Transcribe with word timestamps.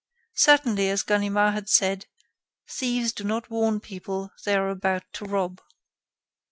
Certainly, 0.37 0.89
as 0.89 1.03
Ganimard 1.03 1.53
had 1.53 1.69
said, 1.69 2.07
thieves 2.67 3.11
do 3.11 3.23
not 3.23 3.51
warn 3.51 3.79
people 3.79 4.31
they 4.45 4.55
are 4.55 4.69
about 4.69 5.03
to 5.13 5.25
rob. 5.25 5.61